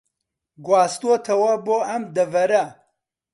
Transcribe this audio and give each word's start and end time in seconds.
گواستووەتەوە 0.65 1.51
بۆ 1.65 1.77
ئەم 1.89 2.03
دەڤەرە 2.15 2.65